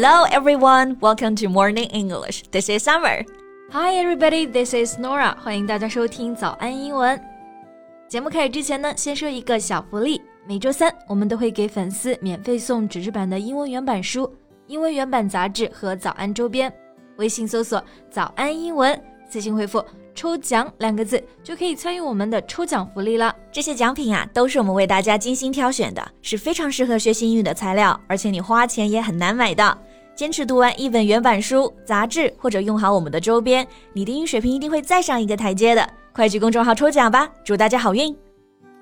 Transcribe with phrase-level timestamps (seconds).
[0.00, 2.44] Hello everyone, welcome to Morning English.
[2.52, 3.24] This is Summer.
[3.72, 5.36] Hi everybody, this is Nora.
[5.40, 7.20] 欢迎大家收听早安英文。
[8.06, 10.22] 节目开始之前呢，先说一个小福利。
[10.46, 14.32] 每周三我们都会给粉丝免费送纸质版的英文原版书、
[14.68, 16.72] 英文原版杂志和早安周边。
[17.16, 18.96] 微信搜索“早安英文”，
[19.28, 23.34] 私信回复“抽奖”两个字，就可以参与我们的抽奖福利了。
[23.50, 29.76] 这些奖品啊，都是我们为大家精心挑选的，是非常适合学习英语的材料，而且你花钱也很难买到。
[30.18, 35.90] 坚持读完一本原版书、杂志，或者用好我们的周边，你的英语水平一定会再上一个台阶的。
[36.12, 38.12] 快去公众号抽奖吧，祝大家好运！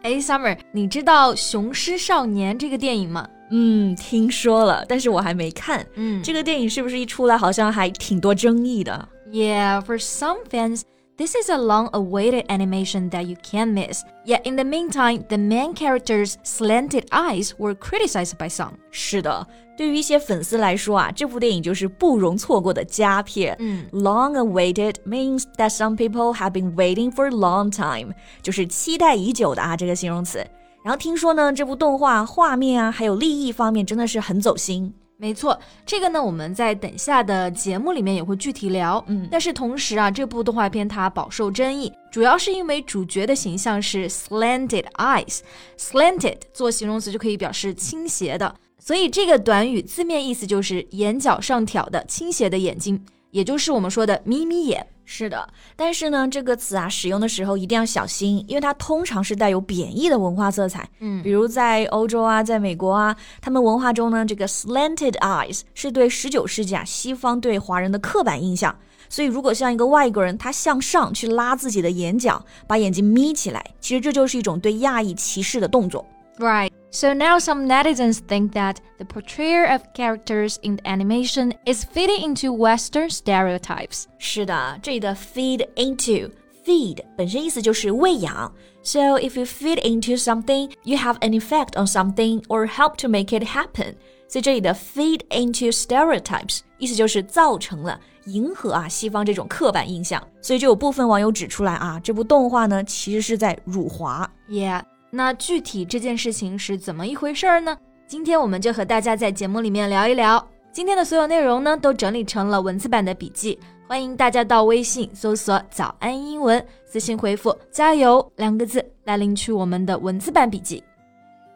[0.01, 3.29] 哎，Summer，你知道《雄狮少年》这个电影吗？
[3.51, 5.87] 嗯，听说了，但是我还没看。
[5.97, 10.81] 嗯，这个电影是不是一出来好像还挺多争议的？Yeah, for some fans.
[11.18, 14.02] This is a long awaited animation that you can't miss.
[14.26, 18.72] Yet in the meantime, the main character's slanted eyes were criticized by some.
[18.90, 19.46] 是的，
[19.78, 23.56] 对于一些粉丝来说啊，这部电影就是不容错过的佳片。
[23.60, 30.40] 嗯，long awaited means that some people have been waiting for a long time，就是期待已久的啊这个形容词。
[30.84, 34.92] 然后听说呢，这部动画画面啊，还有立意方面真的是很走心。
[35.19, 39.03] 没错，这个呢，我们在等下的节目里面也会具体聊。
[39.09, 45.39] 嗯，但是同时啊，这部动画片它饱受争议，主要是因为主角的形象是 slanted eyes。
[45.79, 54.87] slanted 做形容词就可以表示倾斜的，所以这个短语字面意思就是眼角上挑的倾斜的眼睛，也就是我们说的眯眯眼。
[55.09, 60.87] 是的，但是呢，这个词啊，使用的时候一定要小心，因为它通常是带有贬义的文化色彩。
[60.99, 68.77] 嗯，比如在欧洲啊，在美国啊，他们文化中呢，这个 slanted eyes 是对十九世纪啊西方对华人的刻板印象。
[69.09, 76.05] 所以，如果像一个外国人，他向上去拉自己的眼角，把眼睛眯起来，其实这就是一种对亚裔歧视的动作。
[76.39, 76.73] Right.
[76.96, 82.22] So now some netizens think that the portrayal of characters in the animation is fitting
[82.22, 84.04] into Western stereotypes.
[84.18, 86.30] 是的，这里的 feed into
[86.66, 88.54] feed 本身意思就是喂养。
[88.84, 93.28] So if you feed into something, you have an effect on something or help to make
[93.28, 93.96] it happen.
[94.28, 100.22] 所以这里的 feed into stereotypes 意思就是造成了迎合啊西方这种刻板印象。
[100.42, 104.30] 所以就有部分网友指出来啊，这部动画呢其实是在辱华。
[104.50, 104.82] Yeah.
[105.17, 107.75] 那具体这件事情是怎么一回事儿呢？
[108.07, 110.47] 今天我们就和大家在节目里面聊一聊。
[110.71, 120.85] 今天的所有内容呢，都整理成了文字版的笔记，欢迎大家到微信搜索“早安英文”，私信回复“加油”两个字来领取我们的文字版笔记。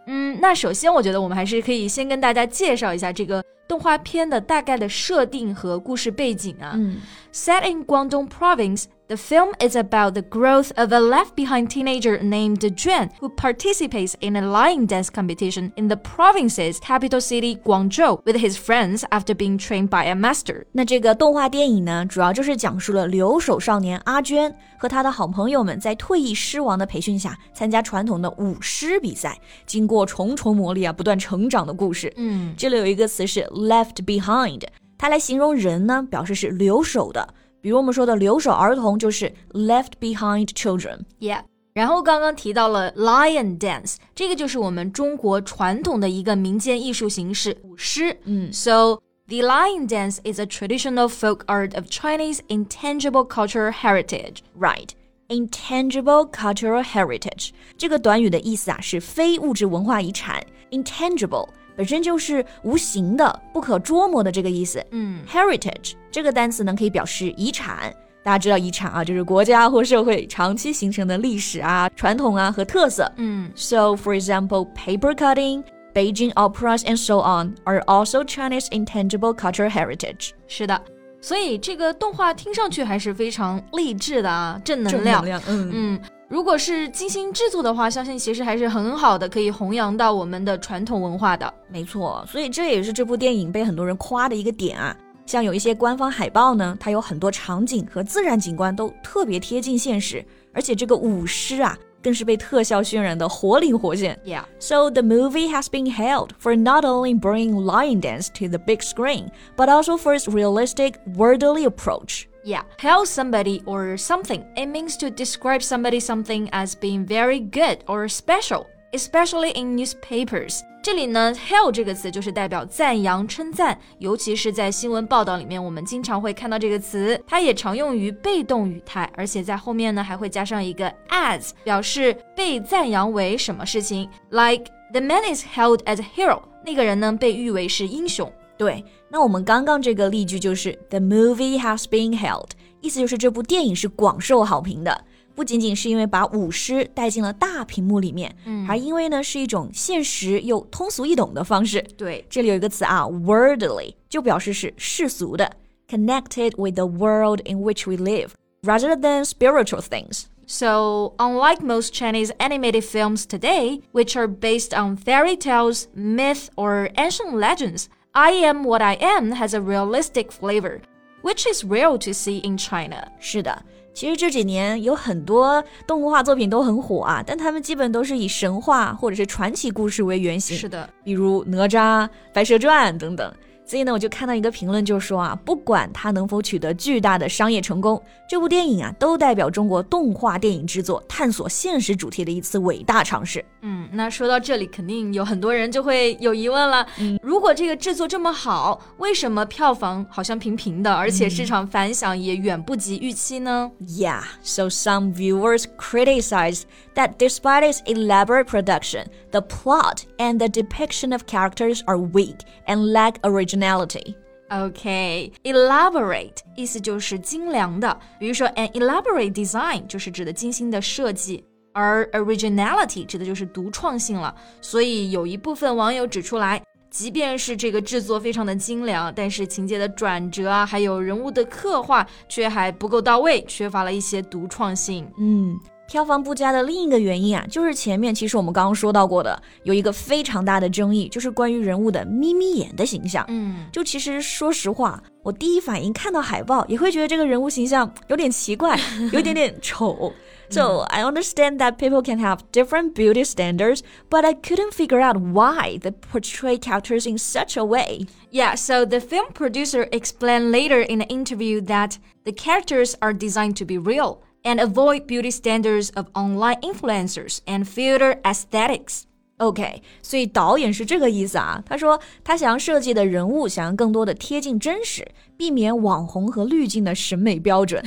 [0.07, 6.73] 嗯，那首先我觉得我们还是可以先跟大家介绍一下这个动画片的大概的设定和故事背景啊。
[6.77, 6.97] 嗯
[7.31, 8.85] ，Set in Guangdong Province。
[9.11, 14.37] The film is about the growth of a left behind teenager named Juan who participates in
[14.37, 19.59] a lion dance competition in the province's capital city Guangzhou with his friends after being
[19.59, 20.65] trained by a master.
[20.71, 32.13] 那这个动画电影呢，主要就是讲述了留守少年阿娟和他的好朋友们在退役狮王的培训下参加传统的舞狮比赛，经过重重磨砺啊，不断成长的故事。
[32.17, 34.63] 嗯，这里有一个词是 left behind，
[34.97, 37.35] 它来形容人呢，表示是留守的。
[37.62, 41.42] 比如我们说的留守儿童就是 left behind children。Yeah。
[41.74, 48.18] 然后刚刚提到了 lion dance，这个就是我们中国传统的一个民间艺术形式舞狮。
[48.24, 54.38] 嗯，So the lion dance is a traditional folk art of Chinese intangible cultural heritage.
[54.58, 54.92] Right.
[55.28, 60.46] Intangible cultural heritage 这个短语的意思啊是非物质文化遗产。
[60.70, 61.50] Intangible
[61.81, 64.85] 本身就是无形的、不可捉摸的这个意思。
[64.91, 67.91] 嗯，heritage 这个单词呢可以表示遗产。
[68.23, 73.11] 大家知道遗产啊，就是国家或社会长期形成的历史啊、传统啊和特色。
[73.17, 75.65] 嗯，So for example, paper cutting,
[75.95, 80.33] Beijing operas, and so on are also Chinese intangible cultural heritage.
[80.47, 80.79] 是的。
[81.23, 85.03] 所以这个动画听上去还是非常励志的啊，正能量。
[85.03, 91.53] 正能量，嗯嗯，如果是精心制作的话，相信其实还是很好的，可以弘扬到我们的传统文化的。
[91.69, 94.97] 没错，所以这也是这部电影被很多人夸的一个点啊。
[95.27, 101.77] 像有一些官方海报呢，它有很多场景和自然景观都特别贴近现实，而且这个舞狮啊。
[102.03, 104.19] 更是被特效渲染的活灵活现。
[104.25, 104.45] Yeah.
[104.59, 108.81] So the movie has been hailed for not only bringing lion dance to the big
[108.81, 112.23] screen, but also for its realistic, worldly approach.
[112.44, 114.44] Yeah, hail somebody or something.
[114.56, 120.60] It means to describe somebody something as being very good or special, especially in newspapers.
[120.84, 127.20] 这里呢，hail 这个词就是代表赞扬、称赞，尤其是在新闻报道里面，我们经常会看到这个词。
[127.26, 134.08] 它也常用于被动语态，而且在后面呢还会加上一个 as，表示被赞扬为什么事情。
[134.30, 138.32] Like the man is hailed as a hero，那个人呢被誉为是英雄。
[138.60, 142.50] 对，那我们刚刚这个例句就是 The movie has been held，
[142.82, 145.04] 意思就是这部电影是广受好评的。
[145.36, 151.86] 不仅仅是因为把舞狮带进了大屏幕里面，嗯，还因为呢是一种现实又通俗易懂的方式。
[151.98, 155.52] 对，这里有一个词啊，worldly，就表示是世俗的，
[155.90, 158.30] connected with the world in which we live
[158.64, 160.28] rather than spiritual things.
[160.48, 166.92] So, unlike most Chinese animated films today, which are based on fairy tales, myth, or
[166.96, 170.80] ancient legends, I Am What I Am has a realistic flavor,
[171.22, 173.08] which is rare to see in China.
[173.20, 173.64] 是的。
[173.94, 180.58] 其实这几年有很多动画作品都很火啊，但他们基本都是以神话或者是传奇故事为原型。
[180.58, 183.34] 是的，比如哪吒、白蛇传等等。
[183.70, 188.00] 所以呢，我就看到一个评论，就说啊，不管它能否取得巨大的商业成功，
[188.30, 193.44] 这部电影啊，都代表中国动画电影制作探索现实主题的一次伟大尝试。
[193.64, 196.86] 嗯，那说到这里，肯定有很多人就会有疑问了。
[197.00, 203.72] 嗯，如果这个制作这么好，为什么票房好像平平的，而且市场反响也远不及预期呢？
[203.88, 206.62] Yeah, so some viewers criticize
[206.94, 212.92] that despite its elaborate production, the plot and the depiction of characters are weak and
[212.92, 213.56] lack originality.
[213.61, 214.15] Originality.
[214.51, 224.35] Okay, elaborate 意思就是精良的，比如说 an elaborate design 就是指的精心的设计，而 originality 指的就是独创性了。
[224.61, 226.61] 所以有一部分网友指出来，
[226.91, 235.09] 即便是这个制作非常的精良，但是情节的转折啊，还有人物的刻画却还不够到位，缺乏了一些独创性。
[235.17, 235.57] 嗯。
[235.90, 243.24] 票房不佳的另一个原因啊，就是前面其实我们刚刚说到过的，有一个非常大的争议，就是关于人物的眯眯眼的形象。
[243.28, 248.80] 嗯，就其实说实话，我第一反应看到海报也会觉得这个人物形象有点奇怪，
[249.12, 250.12] 有一点点丑。
[250.48, 253.80] So I understand that people can have different beauty standards,
[254.12, 258.06] but I couldn't figure out why they portray characters in such a way.
[258.32, 263.56] Yeah, so the film producer explained later in an interview that the characters are designed
[263.58, 269.04] to be real and avoid beauty standards of online influencers and filter aesthetics.
[269.38, 271.62] OK，所以导演是这个意思啊。
[271.66, 277.84] 他说他想要设计的人物想要更多的贴近真实，避免网红和滤镜的审美标准。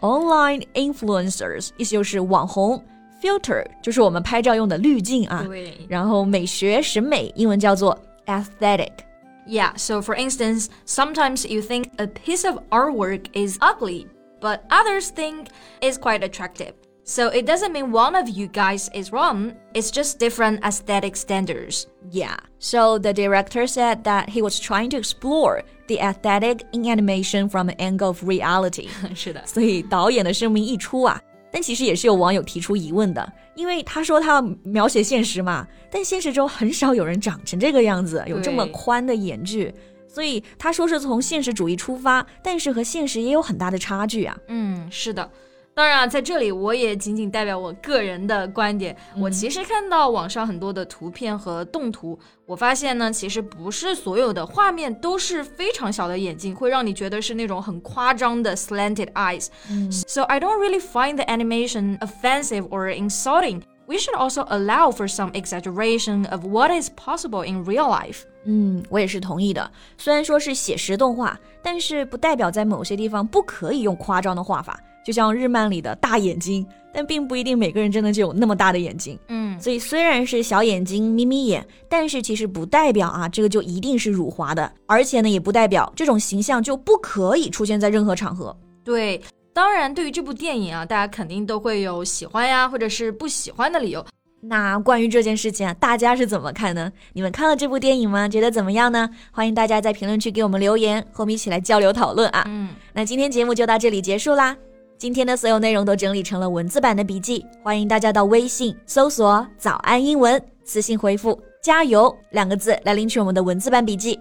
[0.00, 2.84] Online influencers 意思就是网红，
[3.22, 5.42] filter 就是我们拍照用的滤镜啊。
[5.46, 5.72] 对。
[5.88, 14.06] 然后美学审美英文叫做 aesthetic。Yeah, so for instance, sometimes you think a piece of artwork is ugly
[14.40, 15.48] but others think
[15.80, 16.74] is quite attractive.
[17.02, 21.86] So it doesn't mean one of you guys is wrong, it's just different aesthetic standards.
[22.10, 27.48] Yeah, so the director said that he was trying to explore the aesthetic in animation
[27.48, 28.88] from an angle of reality.
[29.14, 31.20] 是的，所以导演的声明一出啊，
[31.50, 39.74] 但其实也是有网友提出疑问的，因为他说他要描写现实嘛，但现实中很少有人长成这个样子，有这么宽的眼距。
[40.15, 44.37] 所以他说是从现实主义出发，但是和现实也有很大的差距啊。
[44.47, 45.29] 嗯，是的。
[45.73, 48.95] 当然啊，在这里我也仅仅代表我个人的观点。
[49.19, 59.47] 我其实看到网上很多的图片和动图，我发现呢，其实不是所有的画面都是非常小的眼睛，会让你觉得是那种很夸张的 slanted eyes。
[59.91, 63.63] So I don't really find the animation offensive or insulting.
[63.87, 68.23] We should also allow for some exaggeration of what is possible in real life.
[68.45, 69.71] 嗯，我也是同意的。
[69.97, 74.79] 虽然说是写实动画，但是不代表在某些地方不可以用夸张的画法。
[75.05, 79.19] 就像日漫里的大眼睛，但并不一定每个人真的就有那么大的眼睛。
[79.27, 84.71] 嗯，所以虽然是小眼睛、眯眯眼，但是其实不代表啊，这个就一定是辱华的。
[84.87, 88.57] 而且呢，也不代表这种形象就不可以出现在任何场合。
[88.83, 89.21] 对，
[89.55, 94.05] 当然，对于这部电影啊，大家肯定都会有喜欢呀，或者是不喜欢的理由。
[94.41, 96.91] 那关于这件事情啊，大家是怎么看呢？
[97.13, 98.27] 你们看了这部电影吗？
[98.27, 99.09] 觉得怎么样呢？
[99.31, 102.43] 欢迎大家在评论区给我们留言，和我们一起来交流讨论啊。
[102.49, 104.57] 嗯，那今天节目就到这里结束啦。
[104.97, 114.19] 今天的所有内容都整理成了文字版的笔记，欢迎大家到微信搜索“早安英文”，私信回复“加油”两个字来领取我们的文字版笔记。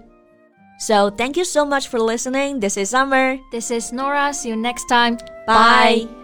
[0.78, 2.60] So thank you so much for listening.
[2.60, 3.38] This is Summer.
[3.52, 4.34] This is Nora.
[4.34, 5.18] See you next time.
[5.46, 6.23] Bye.